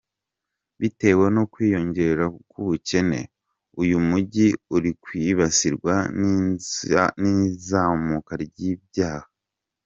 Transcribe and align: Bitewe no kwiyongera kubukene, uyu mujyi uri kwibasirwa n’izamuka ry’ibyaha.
Bitewe 0.79 1.25
no 1.35 1.43
kwiyongera 1.51 2.23
kubukene, 2.49 3.19
uyu 3.81 3.97
mujyi 4.07 4.47
uri 4.75 4.91
kwibasirwa 5.03 5.93
n’izamuka 7.25 8.33
ry’ibyaha. 8.45 9.27